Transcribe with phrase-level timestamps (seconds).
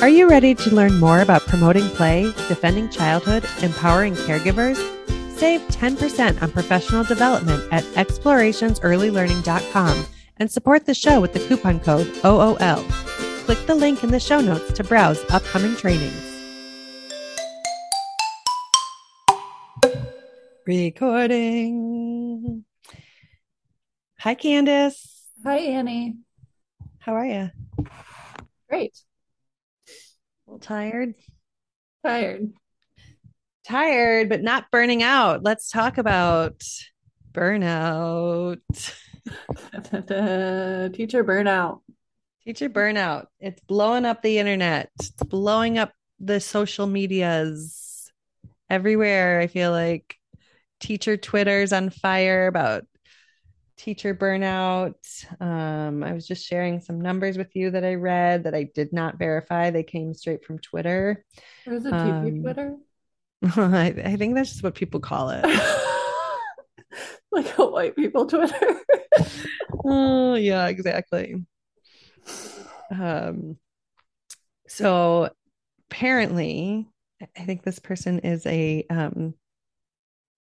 [0.00, 4.74] Are you ready to learn more about promoting play, defending childhood, empowering caregivers?
[5.38, 10.06] Save 10% on professional development at explorationsearlylearning.com
[10.38, 12.84] and support the show with the coupon code OOL.
[13.44, 16.30] Click the link in the show notes to browse upcoming trainings.
[20.66, 22.64] Recording.
[24.18, 25.28] Hi, Candace.
[25.44, 26.16] Hi, Annie.
[26.98, 27.50] How are you?
[28.68, 28.96] Great.
[30.60, 31.14] Tired?
[32.04, 32.52] Tired.
[33.66, 35.42] Tired, but not burning out.
[35.42, 36.62] Let's talk about
[37.32, 38.60] burnout.
[40.94, 41.80] Teacher burnout.
[42.44, 43.26] Teacher burnout.
[43.40, 44.90] It's blowing up the internet.
[44.98, 48.12] It's blowing up the social medias
[48.68, 49.40] everywhere.
[49.40, 50.16] I feel like
[50.80, 52.84] teacher Twitter's on fire about
[53.76, 54.94] teacher burnout.
[55.40, 58.92] Um, I was just sharing some numbers with you that I read that I did
[58.92, 59.70] not verify.
[59.70, 61.24] They came straight from Twitter.
[61.66, 62.76] There's a um, Twitter.
[63.56, 65.44] I, I, think that's just what people call it.
[67.32, 68.80] like a white people Twitter.
[69.84, 71.44] oh yeah, exactly.
[72.90, 73.58] Um,
[74.68, 75.30] so
[75.90, 76.88] apparently,
[77.36, 79.34] I think this person is a um,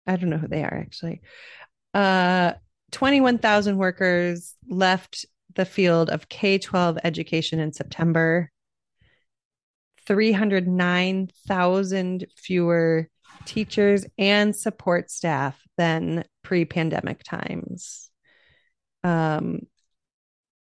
[0.06, 1.20] I don't know who they are actually.
[1.94, 2.52] Uh,
[2.94, 8.52] 21,000 workers left the field of K 12 education in September.
[10.06, 13.08] 309,000 fewer
[13.46, 18.12] teachers and support staff than pre pandemic times.
[19.02, 19.62] Um,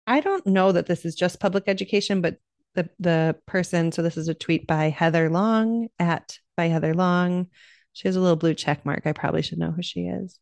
[0.08, 2.40] I don't know that this is just public education, but
[2.74, 7.50] the the person, so this is a tweet by Heather Long at by Heather Long.
[7.94, 9.06] She has a little blue check mark.
[9.06, 10.40] I probably should know who she is.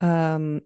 [0.00, 0.62] Um,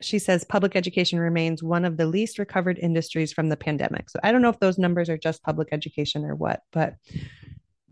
[0.00, 4.10] she says public education remains one of the least recovered industries from the pandemic.
[4.10, 6.96] So I don't know if those numbers are just public education or what, but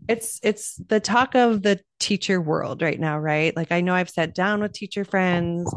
[0.07, 3.55] it's it's the talk of the teacher world right now, right?
[3.55, 5.73] Like I know I've sat down with teacher friends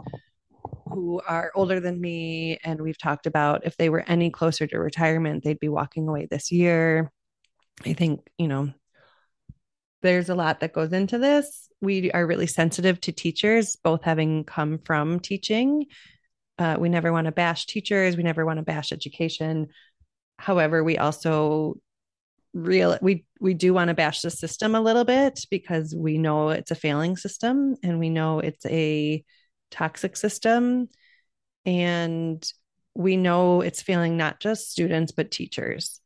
[0.91, 4.79] who are older than me and we've talked about if they were any closer to
[4.79, 7.11] retirement, they'd be walking away this year.
[7.87, 8.73] I think, you know,
[10.03, 11.69] there's a lot that goes into this.
[11.81, 15.87] We are really sensitive to teachers, both having come from teaching.
[16.59, 18.17] Uh, we never want to bash teachers.
[18.17, 19.69] We never want to bash education.
[20.39, 21.79] However, we also
[22.55, 26.49] real we we do want to bash the system a little bit because we know
[26.49, 29.23] it's a failing system and we know it's a
[29.71, 30.89] toxic system
[31.67, 32.51] and
[32.95, 36.01] we know it's failing not just students but teachers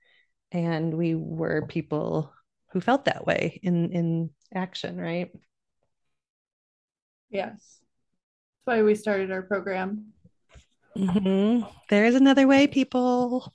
[0.50, 2.32] and we were people
[2.72, 5.30] who felt that way in in action right
[7.30, 10.11] yes that's why we started our program
[10.96, 11.66] mm-hmm.
[11.90, 13.52] there is another way people.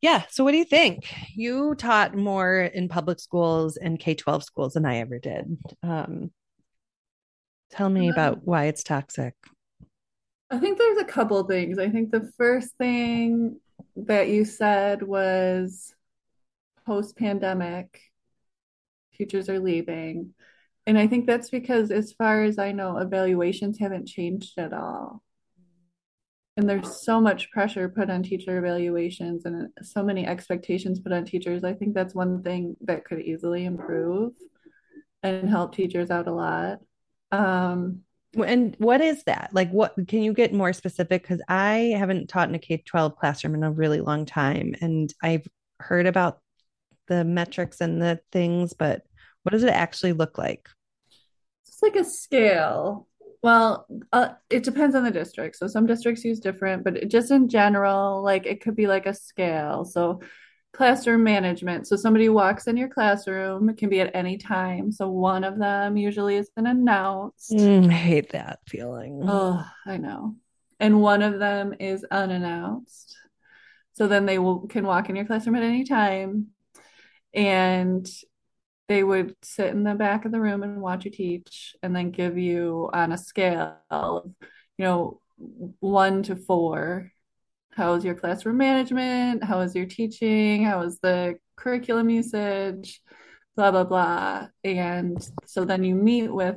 [0.00, 1.12] Yeah so what do you think?
[1.34, 5.58] You taught more in public schools and k-12 schools than i ever did.
[5.82, 6.30] Um,
[7.70, 9.34] tell me about why it's toxic.
[10.50, 11.78] I think there's a couple things.
[11.78, 13.60] I think the first thing
[13.96, 15.94] that you said was
[16.86, 18.00] post pandemic,
[19.12, 20.32] teachers are leaving.
[20.88, 25.22] And I think that's because, as far as I know, evaluations haven't changed at all.
[26.56, 31.26] And there's so much pressure put on teacher evaluations and so many expectations put on
[31.26, 31.62] teachers.
[31.62, 34.32] I think that's one thing that could easily improve
[35.22, 36.78] and help teachers out a lot.
[37.32, 38.00] Um,
[38.42, 39.50] and what is that?
[39.52, 41.20] Like, what can you get more specific?
[41.20, 44.74] Because I haven't taught in a K 12 classroom in a really long time.
[44.80, 45.46] And I've
[45.80, 46.40] heard about
[47.08, 49.02] the metrics and the things, but
[49.42, 50.66] what does it actually look like?
[51.80, 53.06] It's like a scale.
[53.40, 55.54] Well, uh, it depends on the district.
[55.54, 59.06] So some districts use different, but it, just in general, like it could be like
[59.06, 59.84] a scale.
[59.84, 60.20] So
[60.72, 61.86] classroom management.
[61.86, 64.90] So somebody walks in your classroom, it can be at any time.
[64.90, 67.52] So one of them usually is been announced.
[67.52, 69.22] Mm, I hate that feeling.
[69.24, 70.34] Oh, I know.
[70.80, 73.16] And one of them is unannounced.
[73.92, 76.48] So then they will can walk in your classroom at any time
[77.32, 78.08] and
[78.88, 82.10] they would sit in the back of the room and watch you teach and then
[82.10, 84.30] give you on a scale of
[84.78, 85.20] you know
[85.80, 87.12] one to four.
[87.74, 89.44] How is your classroom management?
[89.44, 90.64] How is your teaching?
[90.64, 93.00] How is the curriculum usage?
[93.56, 94.48] Blah blah blah.
[94.64, 96.56] And so then you meet with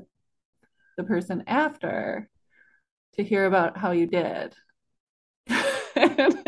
[0.97, 2.29] the person after
[3.15, 4.55] to hear about how you did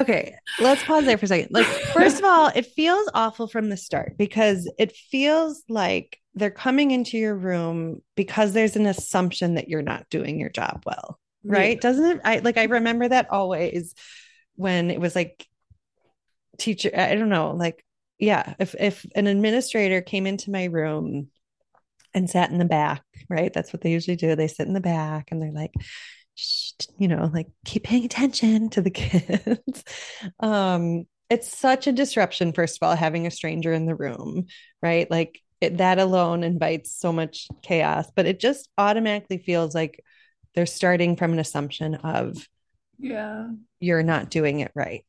[0.00, 1.48] okay, let's pause there for a second.
[1.50, 6.50] Like, first of all, it feels awful from the start because it feels like they're
[6.50, 11.18] coming into your room because there's an assumption that you're not doing your job well,
[11.44, 11.76] right?
[11.76, 11.80] Yeah.
[11.80, 12.20] Doesn't it?
[12.24, 13.94] I like, I remember that always
[14.56, 15.46] when it was like
[16.58, 17.84] teacher, I don't know, like,
[18.18, 21.28] yeah, if if an administrator came into my room
[22.12, 23.52] and sat in the back, right?
[23.52, 24.36] That's what they usually do.
[24.36, 25.72] They sit in the back and they're like,
[26.98, 29.84] you know, like keep paying attention to the kids.
[30.40, 34.46] um, it's such a disruption, first of all, having a stranger in the room,
[34.82, 35.08] right?
[35.10, 40.02] Like it, that alone invites so much chaos, but it just automatically feels like
[40.54, 42.48] they're starting from an assumption of,
[42.98, 43.48] yeah,
[43.78, 45.04] you're not doing it right.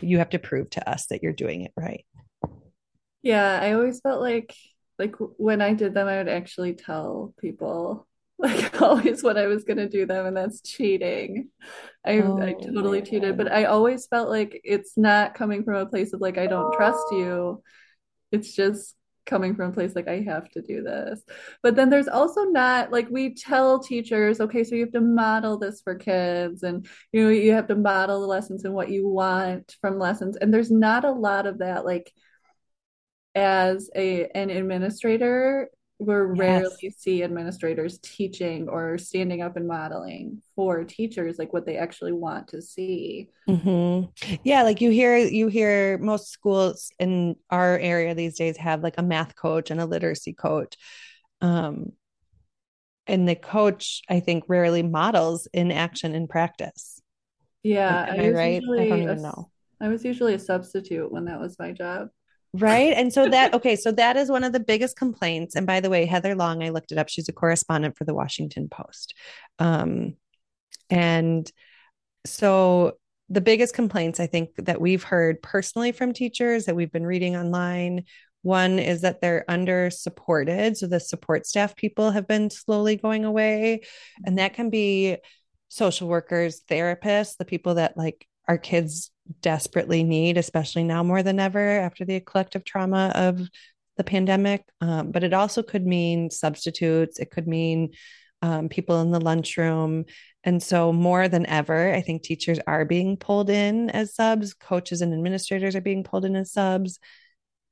[0.00, 2.04] You have to prove to us that you're doing it right.
[3.22, 4.54] Yeah, I always felt like
[4.98, 8.06] like when I did them, I would actually tell people
[8.38, 11.48] like always what I was gonna do them, and that's cheating.
[12.04, 15.86] I oh, I totally cheated, but I always felt like it's not coming from a
[15.86, 17.62] place of like I don't trust you.
[18.32, 18.94] It's just
[19.24, 21.20] coming from a place like I have to do this.
[21.62, 25.58] But then there's also not like we tell teachers, okay, so you have to model
[25.58, 29.08] this for kids and you know you have to model the lessons and what you
[29.08, 30.36] want from lessons.
[30.36, 32.12] And there's not a lot of that like
[33.34, 35.68] as a an administrator
[35.98, 36.26] we yes.
[36.38, 42.12] rarely see administrators teaching or standing up and modeling for teachers like what they actually
[42.12, 43.28] want to see.
[43.48, 44.36] Mm-hmm.
[44.44, 48.98] yeah like you hear you hear most schools in our area these days have like
[48.98, 50.76] a math coach and a literacy coach
[51.40, 51.92] um
[53.06, 57.00] and the coach i think rarely models in action in practice.
[57.62, 58.62] Yeah am I, I right?
[58.62, 59.50] I don't even know.
[59.80, 62.08] I was usually a substitute when that was my job
[62.52, 62.92] Right.
[62.94, 65.56] And so that, okay, so that is one of the biggest complaints.
[65.56, 67.08] And by the way, Heather Long, I looked it up.
[67.08, 69.14] She's a correspondent for the Washington Post.
[69.58, 70.16] Um,
[70.90, 71.50] and
[72.24, 72.98] so
[73.28, 77.36] the biggest complaints I think that we've heard personally from teachers that we've been reading
[77.36, 78.04] online
[78.42, 80.76] one is that they're under supported.
[80.76, 83.82] So the support staff people have been slowly going away.
[84.24, 85.16] And that can be
[85.68, 89.10] social workers, therapists, the people that like our kids
[89.40, 93.40] desperately need, especially now more than ever after the collective trauma of
[93.96, 94.64] the pandemic.
[94.80, 97.90] Um, but it also could mean substitutes, it could mean
[98.42, 100.04] um, people in the lunchroom.
[100.44, 105.00] And so, more than ever, I think teachers are being pulled in as subs, coaches
[105.00, 106.98] and administrators are being pulled in as subs.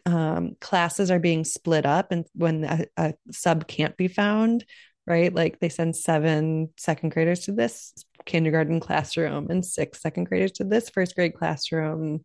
[0.07, 4.65] Um, classes are being split up, and when a, a sub can't be found,
[5.07, 5.33] right?
[5.33, 7.93] Like they send seven second graders to this
[8.27, 12.25] kindergarten classroom and six second graders to this first grade classroom.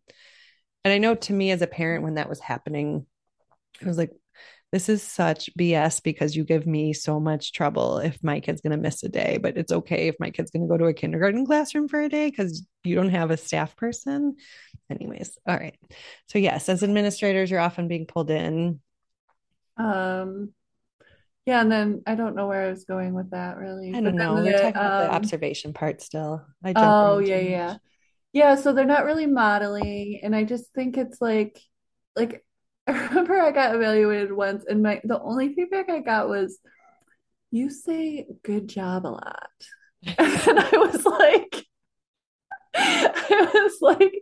[0.84, 3.06] And I know to me as a parent, when that was happening,
[3.82, 4.12] I was like,
[4.72, 8.70] this is such BS because you give me so much trouble if my kid's going
[8.70, 10.94] to miss a day, but it's okay if my kid's going to go to a
[10.94, 14.36] kindergarten classroom for a day because you don't have a staff person.
[14.88, 15.76] Anyways, all right.
[16.28, 18.80] So, yes, as administrators, you're often being pulled in.
[19.76, 20.52] Um,
[21.50, 23.92] yeah, and then I don't know where I was going with that really.
[23.92, 24.34] I don't know.
[24.34, 26.46] We're talking about the um, observation part still.
[26.64, 27.76] I oh yeah, yeah.
[28.32, 31.60] Yeah, so they're not really modeling, and I just think it's like
[32.14, 32.44] like
[32.86, 36.60] I remember I got evaluated once and my the only feedback I got was
[37.50, 39.50] you say good job a lot.
[40.06, 41.66] and I was like
[42.76, 44.12] I was like,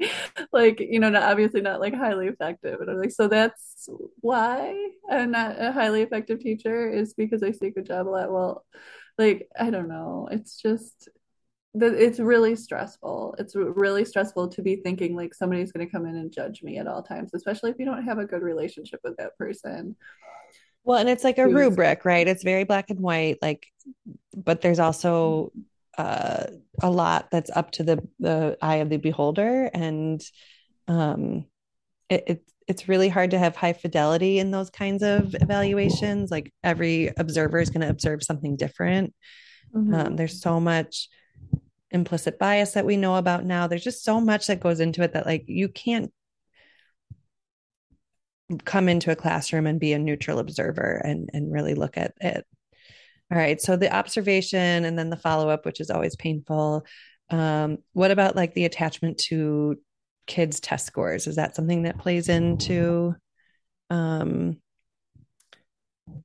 [0.53, 3.89] like you know, not, obviously not like highly effective, and I'm like, so that's
[4.21, 8.33] why I'm not a highly effective teacher is because I say good job a lot.
[8.33, 8.65] Well,
[9.19, 11.09] like I don't know, it's just
[11.75, 13.37] that it's really stressful.
[13.39, 16.79] It's really stressful to be thinking like somebody's going to come in and judge me
[16.79, 19.97] at all times, especially if you don't have a good relationship with that person.
[20.85, 22.27] Well, and it's like a rubric, right?
[22.27, 23.67] It's very black and white, like,
[24.35, 25.61] but there's also mm-hmm.
[25.99, 26.47] Uh,
[26.81, 30.23] a lot that's up to the the eye of the beholder, and
[30.87, 31.45] um,
[32.09, 36.31] it, it it's really hard to have high fidelity in those kinds of evaluations.
[36.31, 39.13] Like every observer is going to observe something different.
[39.75, 39.95] Mm-hmm.
[39.95, 41.09] Um, there's so much
[41.91, 43.67] implicit bias that we know about now.
[43.67, 46.13] There's just so much that goes into it that like you can't
[48.65, 52.47] come into a classroom and be a neutral observer and and really look at it
[53.31, 53.61] all right.
[53.61, 56.87] So the observation and then the follow up, which is always painful.
[57.31, 59.79] Um, what about like the attachment to
[60.27, 61.27] kids' test scores?
[61.27, 63.15] Is that something that plays into
[63.91, 64.57] um,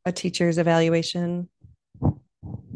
[0.06, 1.50] a teacher's evaluation?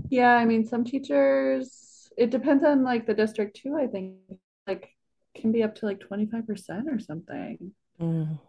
[0.10, 4.16] Yeah, I mean, some teachers, it depends on like the district too, I think,
[4.66, 4.90] like
[5.36, 7.72] can be up to like 25% or something.
[8.02, 8.40] Mm.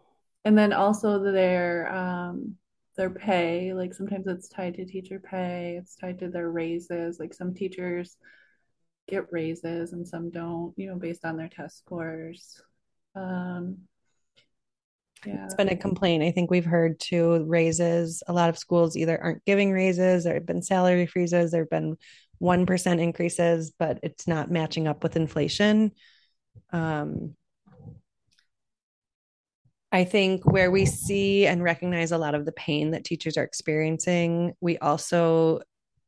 [0.45, 2.55] And then also their um,
[2.99, 3.73] their pay.
[3.73, 7.17] Like sometimes it's tied to teacher pay, it's tied to their raises.
[7.17, 8.17] Like some teachers
[9.07, 12.61] get raises and some don't, you know, based on their test scores.
[13.15, 13.77] Um,
[15.25, 15.45] yeah.
[15.45, 16.23] It's been a complaint.
[16.23, 18.21] I think we've heard too raises.
[18.27, 21.69] A lot of schools either aren't giving raises, there have been salary freezes, there have
[21.69, 21.95] been
[22.41, 25.91] 1% increases, but it's not matching up with inflation.
[26.71, 27.35] Um,
[29.91, 33.43] I think where we see and recognize a lot of the pain that teachers are
[33.43, 35.61] experiencing, we also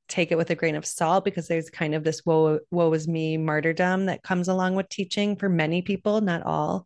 [0.08, 3.08] take it with a grain of salt because there's kind of this woe woe is
[3.08, 6.86] me martyrdom that comes along with teaching for many people, not all.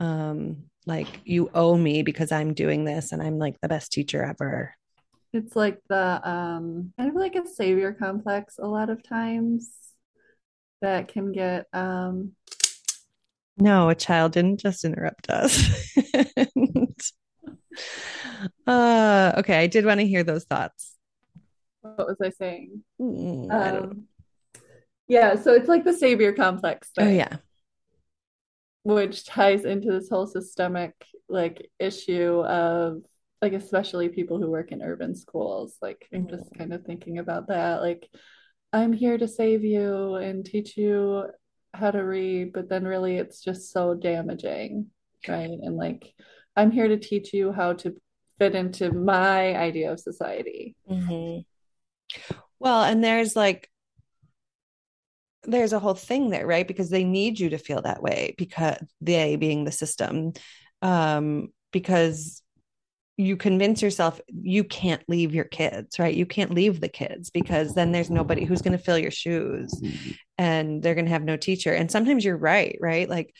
[0.00, 4.22] Um, like you owe me because I'm doing this and I'm like the best teacher
[4.22, 4.74] ever.
[5.32, 9.70] It's like the um kind of like a savior complex a lot of times
[10.80, 12.32] that can get um
[13.58, 15.68] no, a child didn't just interrupt us.
[18.66, 20.94] uh okay, I did want to hear those thoughts.
[21.80, 22.82] What was I saying?
[23.00, 24.08] Mm, I um,
[25.08, 27.06] yeah, so it's like the savior complex thing.
[27.06, 27.36] Oh yeah.
[28.82, 30.94] Which ties into this whole systemic
[31.28, 33.02] like issue of
[33.40, 35.76] like especially people who work in urban schools.
[35.80, 36.58] Like I'm just mm.
[36.58, 37.80] kind of thinking about that.
[37.80, 38.08] Like
[38.72, 41.24] I'm here to save you and teach you
[41.74, 44.86] how to read, but then really it's just so damaging,
[45.26, 45.50] right?
[45.50, 46.14] And like
[46.56, 47.96] I'm here to teach you how to
[48.38, 50.76] fit into my idea of society.
[50.90, 51.40] Mm-hmm.
[52.58, 53.70] Well, and there's like
[55.44, 56.66] there's a whole thing there, right?
[56.66, 60.32] Because they need you to feel that way because they being the system.
[60.82, 62.42] Um, because
[63.16, 66.14] you convince yourself you can't leave your kids, right?
[66.14, 69.72] You can't leave the kids because then there's nobody who's going to fill your shoes
[69.74, 70.10] mm-hmm.
[70.38, 71.72] And they're going to have no teacher.
[71.72, 73.08] And sometimes you're right, right?
[73.08, 73.34] Like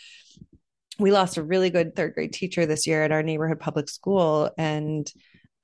[0.98, 4.50] we lost a really good third grade teacher this year at our neighborhood public school
[4.58, 5.10] and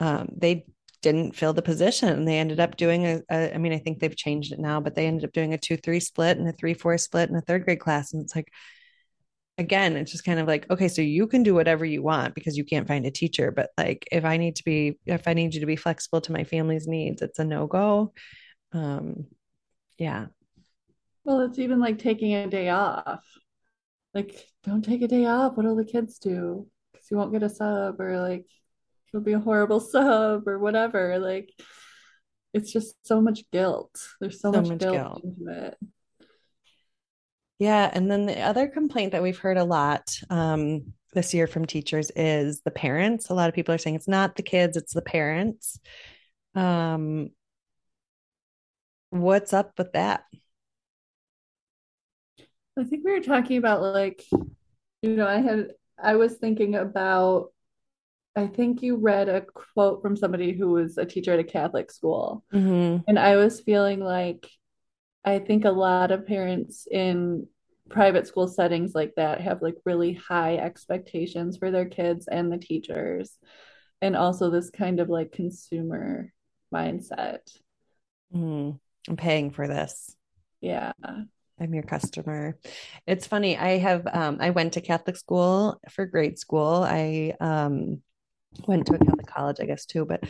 [0.00, 0.64] um, they
[1.02, 3.98] didn't fill the position and they ended up doing a, a I mean I think
[3.98, 6.98] they've changed it now but they ended up doing a 2-3 split and a 3-4
[6.98, 8.50] split in a third grade class and it's like
[9.58, 12.56] again, it's just kind of like, okay, so you can do whatever you want because
[12.56, 13.50] you can't find a teacher.
[13.50, 16.32] But like, if I need to be, if I need you to be flexible to
[16.32, 18.12] my family's needs, it's a no go.
[18.72, 19.26] Um,
[19.98, 20.26] yeah.
[21.24, 23.24] Well, it's even like taking a day off.
[24.12, 25.56] Like, don't take a day off.
[25.56, 26.68] What'll the kids do?
[26.92, 28.46] Because you won't get a sub, or like,
[29.08, 31.18] it'll be a horrible sub, or whatever.
[31.18, 31.50] Like,
[32.52, 33.98] it's just so much guilt.
[34.20, 35.78] There's so, so much, much, guilt, guilt into it.
[37.58, 37.90] Yeah.
[37.92, 42.10] And then the other complaint that we've heard a lot um, this year from teachers
[42.14, 43.30] is the parents.
[43.30, 45.78] A lot of people are saying it's not the kids, it's the parents.
[46.54, 47.30] Um,
[49.10, 50.24] what's up with that?
[52.78, 54.24] I think we were talking about like,
[55.02, 55.68] you know, I had,
[56.02, 57.52] I was thinking about,
[58.36, 61.92] I think you read a quote from somebody who was a teacher at a Catholic
[61.92, 62.44] school.
[62.52, 63.02] Mm-hmm.
[63.06, 64.48] And I was feeling like
[65.24, 67.46] I think a lot of parents in
[67.88, 72.58] private school settings like that have like really high expectations for their kids and the
[72.58, 73.36] teachers
[74.00, 76.32] and also this kind of like consumer
[76.72, 77.40] mindset
[78.34, 78.78] mm,
[79.08, 80.16] i'm paying for this
[80.62, 80.92] yeah
[81.60, 82.56] i'm your customer
[83.06, 88.00] it's funny i have um, i went to catholic school for grade school i um,
[88.66, 90.22] went to a catholic college i guess too but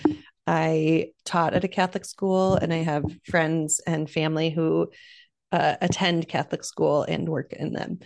[0.47, 4.91] I taught at a Catholic school and I have friends and family who
[5.53, 8.01] uh, attend Catholic school and work in them.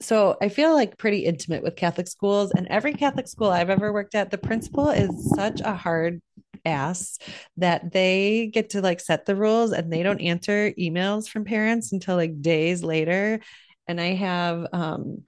[0.00, 3.92] So I feel like pretty intimate with Catholic schools and every Catholic school I've ever
[3.92, 6.20] worked at, the principal is such a hard
[6.64, 7.18] ass
[7.56, 11.92] that they get to like set the rules and they don't answer emails from parents
[11.92, 13.40] until like days later.
[13.86, 15.22] And I have um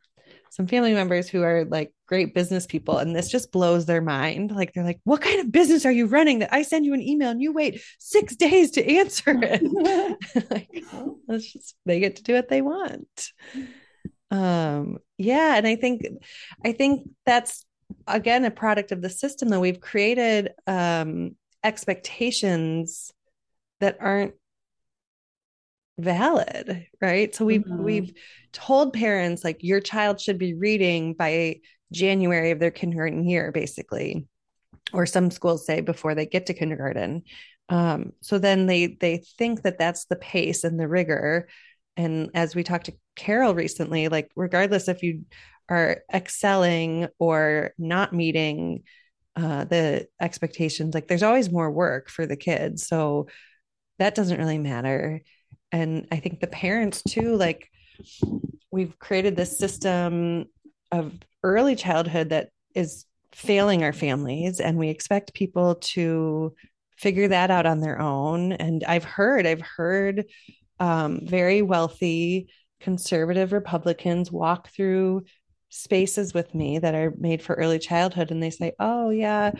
[0.51, 4.53] some family members who are like great business people and this just blows their mind.
[4.53, 7.03] Like they're like what kind of business are you running that i send you an
[7.03, 10.17] email and you wait six days to answer it?
[10.51, 10.85] Like
[11.29, 13.33] let's just they get to do what they want.
[14.31, 16.07] Um yeah and i think
[16.65, 17.66] i think that's
[18.07, 23.13] again a product of the system that we've created um expectations
[23.81, 24.35] that aren't
[25.99, 27.35] valid right?
[27.35, 27.83] So we've mm-hmm.
[27.83, 28.13] we've
[28.53, 31.61] told parents like your child should be reading by
[31.93, 34.27] january of their kindergarten year basically
[34.93, 37.23] or some schools say before they get to kindergarten.
[37.69, 41.49] Um, so then they they think that that's the pace and the rigor.
[41.97, 45.25] And as we talked to carol recently like regardless if you
[45.69, 48.83] are excelling or not meeting
[49.37, 52.87] uh, the expectations like there's always more work for the kids.
[52.87, 53.27] So
[53.99, 55.23] that doesn't really matter.
[55.73, 57.71] And i think the parents too like
[58.71, 60.47] we've created this system
[60.93, 66.55] of early childhood that is failing our families and we expect people to
[66.97, 68.53] figure that out on their own.
[68.53, 70.25] And i've heard i've heard
[70.79, 72.49] um, very wealthy
[72.81, 75.25] conservative republicans walk through
[75.77, 79.51] spaces with me that are made for early childhood and they say oh yeah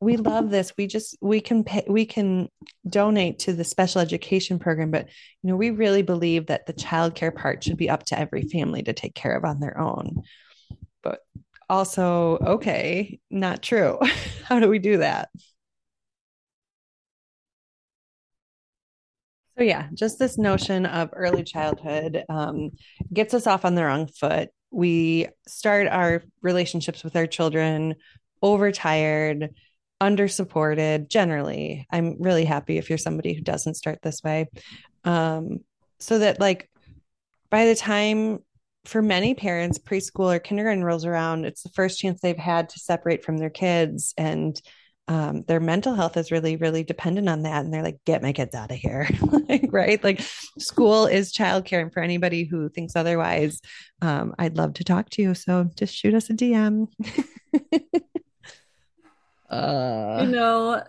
[0.00, 2.48] we love this we just we can pay we can
[2.88, 5.06] donate to the special education program but
[5.42, 8.42] you know we really believe that the child care part should be up to every
[8.42, 10.22] family to take care of on their own
[11.02, 11.20] but
[11.70, 13.98] also, okay, not true.
[14.44, 15.28] How do we do that?
[19.56, 22.70] So, yeah, just this notion of early childhood um,
[23.12, 24.48] gets us off on the wrong foot.
[24.70, 27.94] We start our relationships with our children
[28.42, 29.50] overtired,
[30.00, 31.86] under supported generally.
[31.90, 34.48] I'm really happy if you're somebody who doesn't start this way.
[35.04, 35.58] Um,
[35.98, 36.70] so that, like,
[37.50, 38.38] by the time
[38.86, 42.78] for many parents, preschool or kindergarten rolls around, it's the first chance they've had to
[42.78, 44.14] separate from their kids.
[44.16, 44.58] And
[45.10, 47.64] um, their mental health is really, really dependent on that.
[47.64, 49.08] And they're like, get my kids out of here.
[49.48, 50.02] like, right?
[50.04, 50.20] Like,
[50.56, 51.82] school is childcare.
[51.82, 53.60] And for anybody who thinks otherwise,
[54.02, 55.34] um, I'd love to talk to you.
[55.34, 56.86] So just shoot us a DM.
[59.50, 60.20] uh...
[60.22, 60.80] You know,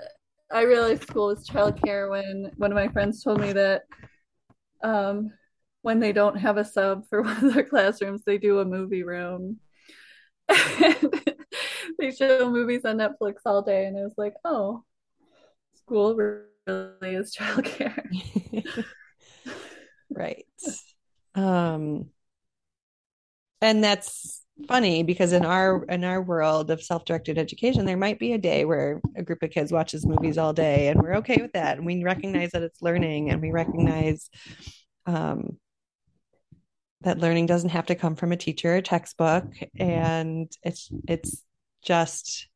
[0.51, 3.85] I realized school is childcare when one of my friends told me that
[4.83, 5.33] um,
[5.81, 9.01] when they don't have a sub for one of their classrooms, they do a movie
[9.01, 9.59] room.
[11.99, 14.83] they show movies on Netflix all day, and I was like, oh,
[15.73, 18.03] school really is childcare.
[20.09, 20.45] right.
[21.35, 22.09] Um,
[23.61, 28.33] and that's funny because in our in our world of self-directed education there might be
[28.33, 31.51] a day where a group of kids watches movies all day and we're okay with
[31.53, 34.29] that and we recognize that it's learning and we recognize
[35.07, 35.57] um,
[37.03, 39.45] that learning doesn't have to come from a teacher or textbook.
[39.79, 41.43] And it's it's
[41.83, 42.47] just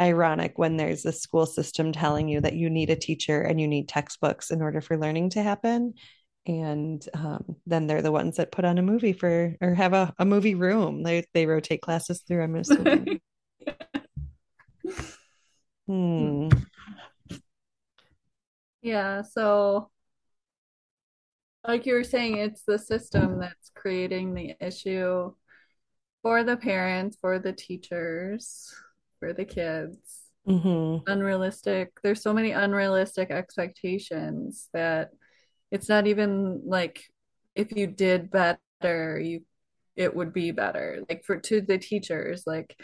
[0.00, 3.66] ironic when there's a school system telling you that you need a teacher and you
[3.66, 5.94] need textbooks in order for learning to happen.
[6.46, 10.14] And um, then they're the ones that put on a movie for or have a,
[10.18, 11.02] a movie room.
[11.02, 13.20] They they rotate classes through i'm assuming.
[15.88, 16.48] Hmm.
[18.82, 19.90] Yeah so
[21.66, 25.32] like you were saying, it's the system that's creating the issue
[26.22, 28.74] for the parents, for the teachers,
[29.18, 30.22] for the kids.
[30.48, 31.10] Mm-hmm.
[31.10, 31.92] Unrealistic.
[32.02, 35.10] There's so many unrealistic expectations that
[35.70, 37.02] it's not even like
[37.54, 39.42] if you did better, you
[39.96, 41.02] it would be better.
[41.08, 42.78] Like for to the teachers, like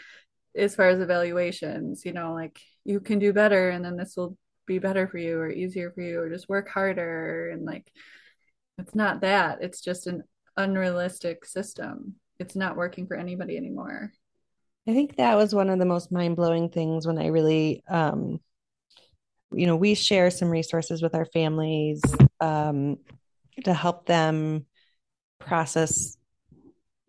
[0.57, 4.37] as far as evaluations, you know, like you can do better and then this will
[4.65, 7.91] be better for you or easier for you or just work harder and like
[8.77, 9.59] it's not that.
[9.61, 10.23] It's just an
[10.57, 12.15] unrealistic system.
[12.39, 14.11] It's not working for anybody anymore.
[14.87, 18.39] I think that was one of the most mind blowing things when I really, um,
[19.53, 22.01] you know, we share some resources with our families
[22.41, 22.97] um,
[23.63, 24.65] to help them
[25.39, 26.17] process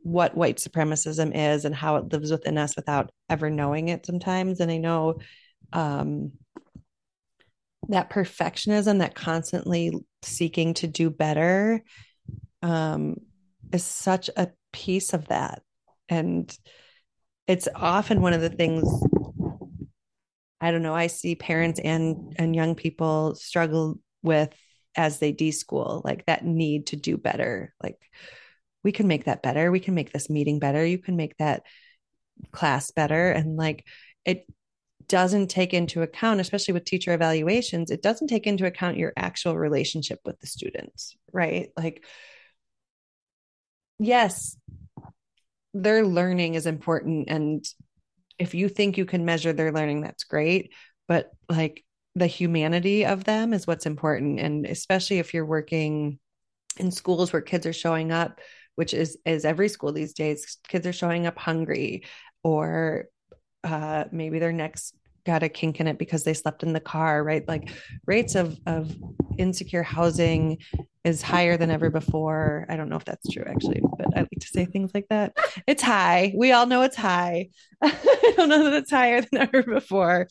[0.03, 4.61] what white supremacism is and how it lives within us without ever knowing it sometimes.
[4.61, 5.19] And I know
[5.73, 6.33] um,
[7.89, 9.93] that perfectionism, that constantly
[10.25, 11.83] seeking to do better,
[12.63, 13.17] um,
[13.73, 15.63] is such a piece of that.
[16.09, 16.57] And
[17.47, 18.85] it's often one of the things
[20.61, 24.49] I don't know, I see parents and and young people struggle with
[24.97, 27.75] as they deschool, like that need to do better.
[27.83, 27.99] Like
[28.83, 29.71] we can make that better.
[29.71, 30.85] We can make this meeting better.
[30.85, 31.65] You can make that
[32.51, 33.31] class better.
[33.31, 33.85] And like
[34.25, 34.47] it
[35.09, 39.57] doesn't take into account, especially with teacher evaluations, it doesn't take into account your actual
[39.57, 41.71] relationship with the students, right?
[41.77, 42.05] Like,
[43.99, 44.57] yes,
[45.73, 47.29] their learning is important.
[47.29, 47.65] And
[48.39, 50.73] if you think you can measure their learning, that's great.
[51.09, 54.41] But like the humanity of them is what's important.
[54.41, 56.19] And especially if you're working
[56.79, 58.41] in schools where kids are showing up,
[58.77, 62.05] which is is every school these days, kids are showing up hungry
[62.43, 63.07] or
[63.65, 67.25] uh, maybe their next got a kink in it because they slept in the car,
[67.25, 67.47] right?
[67.49, 67.71] Like
[68.07, 68.95] rates of of
[69.39, 70.59] insecure housing
[71.03, 72.67] is higher than ever before.
[72.69, 75.37] I don't know if that's true actually, but I like to say things like that.
[75.67, 76.33] It's high.
[76.37, 77.49] We all know it's high.
[77.83, 80.29] I don't know that it's higher than ever before.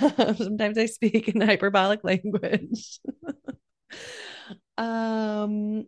[0.00, 3.00] Um, sometimes I speak in hyperbolic language.
[4.76, 5.86] um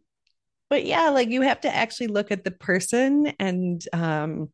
[0.69, 4.51] but yeah, like you have to actually look at the person and um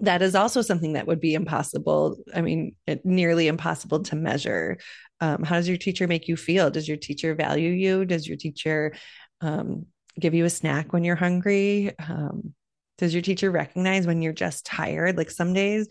[0.00, 2.18] that is also something that would be impossible.
[2.34, 4.78] I mean, it, nearly impossible to measure.
[5.20, 6.70] Um, how does your teacher make you feel?
[6.70, 8.04] Does your teacher value you?
[8.04, 8.94] Does your teacher
[9.40, 9.86] um,
[10.18, 11.92] give you a snack when you're hungry?
[11.98, 12.54] Um,
[12.98, 15.16] does your teacher recognize when you're just tired?
[15.16, 15.88] Like some days,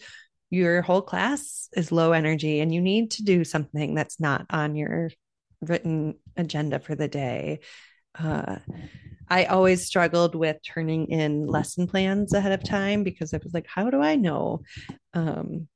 [0.49, 4.75] your whole class is low energy and you need to do something that's not on
[4.75, 5.09] your
[5.61, 7.59] written agenda for the day.
[8.17, 8.57] Uh,
[9.29, 13.67] I always struggled with turning in lesson plans ahead of time because I was like,
[13.67, 14.61] how do I know?
[15.13, 15.67] Um,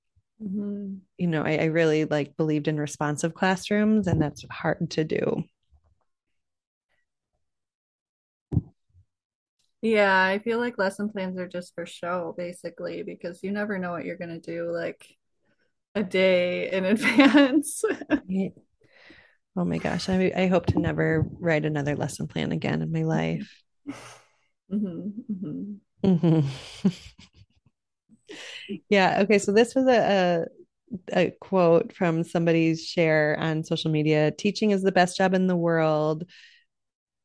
[0.41, 0.95] mm-hmm.
[1.17, 5.43] You know, I, I really like believed in responsive classrooms, and that's hard to do.
[9.81, 13.91] Yeah, I feel like lesson plans are just for show, basically, because you never know
[13.91, 15.05] what you're gonna do like
[15.95, 17.83] a day in advance.
[19.55, 23.03] Oh my gosh, I I hope to never write another lesson plan again in my
[23.03, 23.63] life.
[24.69, 25.81] Mhm, mhm.
[26.03, 26.43] Mhm.
[28.89, 30.45] Yeah, okay, so this was a,
[31.13, 34.31] a a quote from somebody's share on social media.
[34.31, 36.25] Teaching is the best job in the world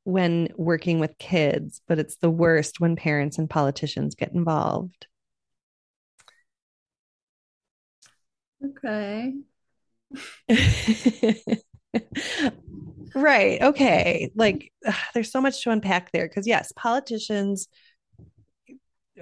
[0.04, 5.06] when working with kids, but it's the worst when parents and politicians get involved.
[8.64, 9.34] Okay.
[13.14, 13.62] Right.
[13.62, 14.30] Okay.
[14.34, 17.68] Like ugh, there's so much to unpack there because yes, politicians,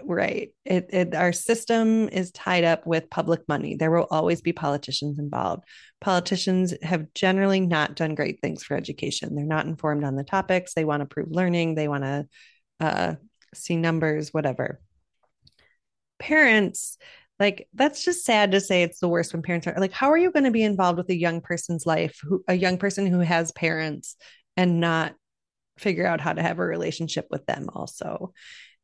[0.02, 0.50] right.
[0.64, 3.76] It, it our system is tied up with public money.
[3.76, 5.62] There will always be politicians involved.
[6.00, 9.36] Politicians have generally not done great things for education.
[9.36, 10.74] They're not informed on the topics.
[10.74, 11.76] They want to prove learning.
[11.76, 12.28] They want to
[12.80, 13.14] uh,
[13.54, 14.80] see numbers, whatever.
[16.18, 16.98] Parents,
[17.40, 20.18] like that's just sad to say it's the worst when parents are like, how are
[20.18, 23.20] you going to be involved with a young person's life, who a young person who
[23.20, 24.16] has parents
[24.56, 25.14] and not
[25.78, 28.32] figure out how to have a relationship with them also.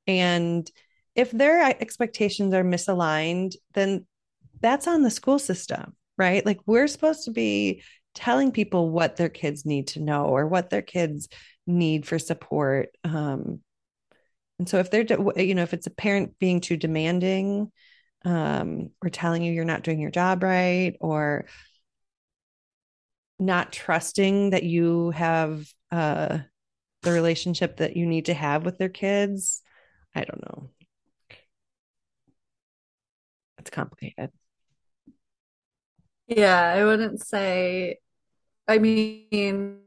[0.07, 0.69] And
[1.15, 4.07] if their expectations are misaligned, then
[4.61, 6.45] that's on the school system, right?
[6.45, 7.83] Like we're supposed to be
[8.15, 11.29] telling people what their kids need to know or what their kids
[11.67, 12.89] need for support.
[13.05, 13.61] Um,
[14.59, 17.71] and so if they're, you know, if it's a parent being too demanding
[18.25, 21.47] um, or telling you you're not doing your job right or
[23.39, 26.39] not trusting that you have uh,
[27.03, 29.63] the relationship that you need to have with their kids.
[30.15, 30.71] I don't know.
[33.59, 34.31] It's complicated.
[36.27, 37.99] Yeah, I wouldn't say,
[38.69, 39.81] I mean,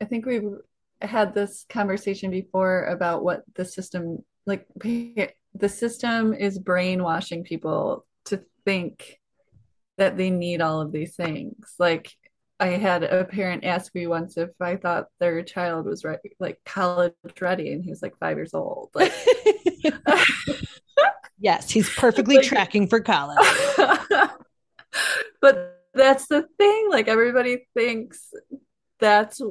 [0.00, 0.44] I think we've
[1.00, 8.42] had this conversation before about what the system, like, the system is brainwashing people to
[8.64, 9.18] think
[9.98, 11.74] that they need all of these things.
[11.78, 12.12] Like,
[12.58, 16.58] I had a parent ask me once if I thought their child was right, like
[16.64, 18.90] college ready, and he was like five years old.
[18.94, 19.12] Like,
[21.38, 23.38] yes, he's perfectly like, tracking for college.
[25.40, 26.88] but that's the thing.
[26.90, 28.32] Like everybody thinks
[29.00, 29.42] that's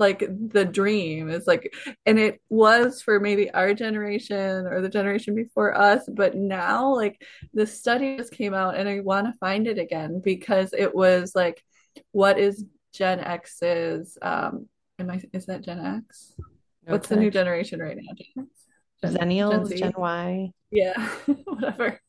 [0.00, 1.72] like the dream is like,
[2.06, 7.22] and it was for maybe our generation or the generation before us, but now like
[7.54, 11.34] the study just came out, and I want to find it again because it was
[11.34, 11.62] like
[12.12, 16.34] what is Gen X's um am I is that Gen X?
[16.86, 18.46] What's the new generation right now?
[19.02, 20.52] Gen, Zennials, Gen, Gen Y.
[20.70, 21.08] Yeah,
[21.44, 22.00] whatever.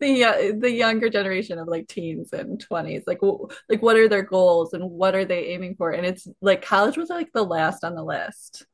[0.00, 4.08] The uh, the younger generation of like teens and 20s like w- like what are
[4.08, 5.90] their goals and what are they aiming for?
[5.90, 8.66] And it's like college was like the last on the list.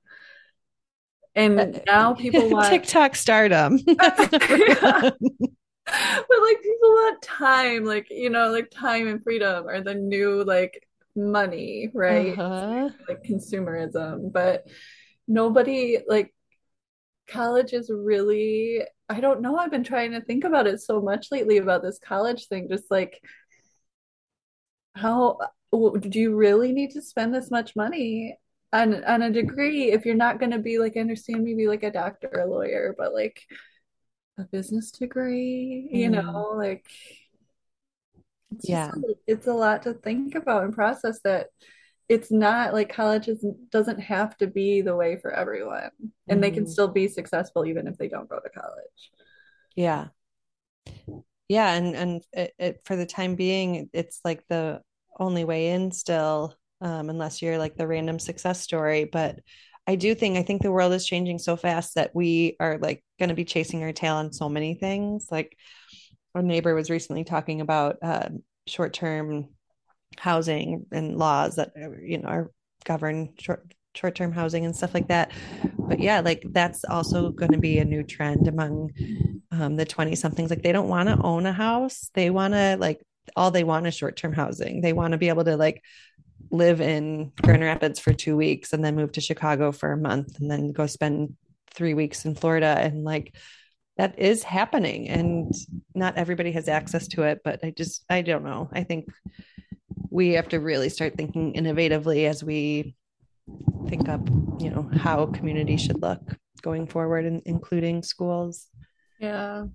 [1.35, 3.79] And uh, now people want TikTok stardom.
[3.87, 4.19] but
[6.43, 10.87] like people want time like you know like time and freedom are the new like
[11.15, 12.39] money right?
[12.39, 12.91] Uh-huh.
[13.09, 14.33] like consumerism.
[14.33, 14.67] But
[15.29, 16.35] nobody like
[17.29, 21.29] college is really i don't know i've been trying to think about it so much
[21.31, 23.21] lately about this college thing just like
[24.95, 25.39] how
[25.73, 28.39] do you really need to spend this much money
[28.73, 31.83] on on a degree if you're not going to be like I understand maybe like
[31.83, 33.43] a doctor or a lawyer but like
[34.39, 36.23] a business degree, you mm.
[36.23, 36.87] know, like
[38.55, 41.49] it's yeah, just, it's a lot to think about and process that
[42.09, 45.91] it's not like college is, doesn't have to be the way for everyone
[46.29, 46.43] and mm.
[46.43, 46.71] they can mm-hmm.
[46.71, 49.11] still be successful even if they don't go to college.
[49.75, 50.09] Yeah.
[51.49, 51.73] Yeah.
[51.73, 54.83] And, and it, it, for the time being, it's like the
[55.19, 59.05] only way in still, um, unless you're like the random success story.
[59.05, 59.41] But
[59.87, 63.05] I do think I think the world is changing so fast that we are like
[63.19, 65.29] going to be chasing our tail on so many things.
[65.31, 65.57] Like
[66.35, 68.29] our neighbor was recently talking about uh,
[68.67, 69.49] short-term
[70.19, 72.51] housing and laws that you know are
[72.85, 75.33] govern short short-term housing and stuff like that.
[75.79, 78.91] But yeah, like that's also going to be a new trend among
[79.51, 80.51] um, the 20 somethings.
[80.51, 82.11] Like they don't want to own a house.
[82.15, 83.01] They want to like
[83.35, 84.81] all they want is short-term housing.
[84.81, 85.83] They want to be able to like
[86.51, 90.39] live in Grand Rapids for two weeks and then move to Chicago for a month
[90.39, 91.35] and then go spend
[91.73, 92.77] three weeks in Florida.
[92.79, 93.35] And like
[93.97, 95.09] that is happening.
[95.09, 95.53] And
[95.95, 98.69] not everybody has access to it, but I just, I don't know.
[98.73, 99.09] I think
[100.17, 102.97] we have to really start thinking innovatively as we
[103.87, 104.27] think up,
[104.59, 106.23] you know, how community should look
[106.63, 108.69] going forward, and including schools.
[109.21, 109.67] Yeah.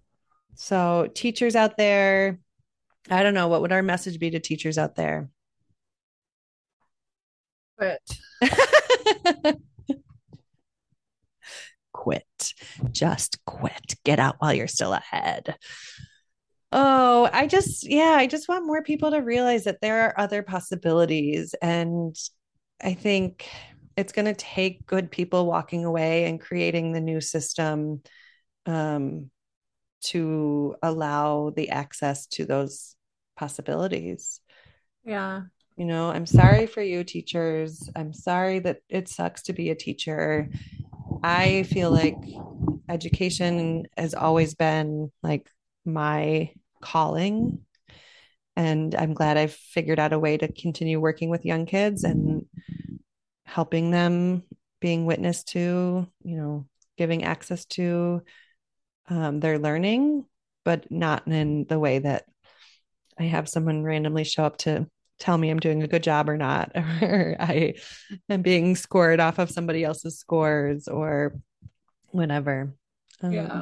[0.55, 2.39] So, teachers out there,
[3.07, 5.29] I don't know, what would our message be to teachers out there?
[7.77, 8.01] quit.
[11.93, 12.53] quit.
[12.91, 13.95] Just quit.
[14.03, 15.55] Get out while you're still ahead.
[16.71, 20.41] Oh, I just, yeah, I just want more people to realize that there are other
[20.41, 21.53] possibilities.
[21.61, 22.15] And
[22.81, 23.47] I think
[23.97, 28.01] it's going to take good people walking away and creating the new system
[28.65, 29.29] um,
[30.01, 32.95] to allow the access to those
[33.35, 34.39] possibilities.
[35.03, 35.41] Yeah.
[35.75, 37.89] You know, I'm sorry for you, teachers.
[37.95, 40.47] I'm sorry that it sucks to be a teacher.
[41.23, 42.17] I feel like
[42.87, 45.49] education has always been like
[45.85, 47.59] my calling.
[48.55, 52.45] And I'm glad I've figured out a way to continue working with young kids and
[53.45, 54.43] helping them,
[54.79, 56.67] being witness to, you know,
[56.97, 58.23] giving access to
[59.07, 60.25] um, their learning,
[60.63, 62.25] but not in the way that
[63.17, 64.87] I have someone randomly show up to
[65.19, 67.75] tell me I'm doing a good job or not, or I
[68.29, 71.35] am being scored off of somebody else's scores or
[72.07, 72.75] whatever.
[73.21, 73.61] Um, Yeah.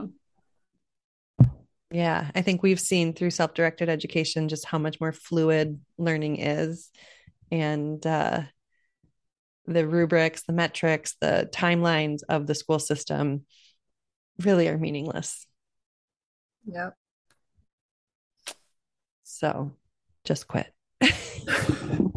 [1.91, 6.37] Yeah, I think we've seen through self directed education just how much more fluid learning
[6.37, 6.89] is.
[7.51, 8.41] And uh,
[9.65, 13.45] the rubrics, the metrics, the timelines of the school system
[14.43, 15.47] really are meaningless.
[16.65, 16.93] Yep.
[19.23, 19.71] So
[20.25, 20.71] just quit.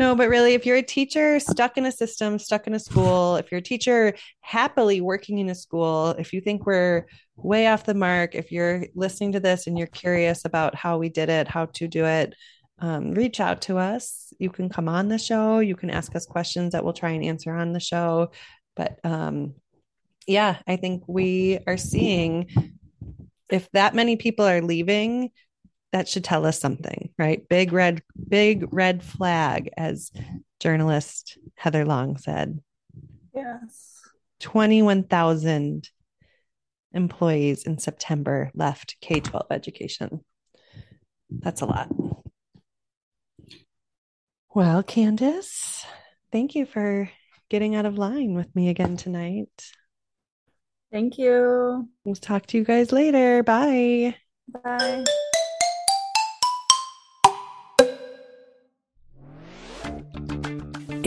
[0.00, 3.36] no, but really, if you're a teacher stuck in a system, stuck in a school,
[3.36, 7.04] if you're a teacher happily working in a school, if you think we're
[7.36, 11.10] way off the mark, if you're listening to this and you're curious about how we
[11.10, 12.34] did it, how to do it,
[12.78, 14.32] um, reach out to us.
[14.38, 15.58] You can come on the show.
[15.58, 18.30] You can ask us questions that we'll try and answer on the show.
[18.76, 19.52] But um,
[20.26, 22.48] yeah, I think we are seeing
[23.50, 25.30] if that many people are leaving,
[25.92, 27.46] that should tell us something, right?
[27.48, 30.12] Big red, big red flag, as
[30.60, 32.60] journalist Heather Long said.
[33.34, 34.00] Yes.
[34.40, 35.88] 21,000
[36.92, 40.24] employees in September left K 12 education.
[41.30, 41.88] That's a lot.
[44.52, 45.84] Well, Candace,
[46.32, 47.08] thank you for
[47.48, 49.48] getting out of line with me again tonight.
[50.90, 51.88] Thank you.
[52.04, 53.44] We'll talk to you guys later.
[53.44, 54.16] Bye.
[54.48, 55.04] Bye.